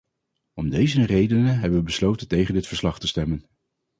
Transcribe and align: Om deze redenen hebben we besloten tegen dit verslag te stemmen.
Om 0.53 0.69
deze 0.69 1.05
redenen 1.05 1.59
hebben 1.59 1.79
we 1.79 1.85
besloten 1.85 2.27
tegen 2.27 2.53
dit 2.53 2.67
verslag 2.67 2.99
te 2.99 3.07
stemmen. 3.07 3.45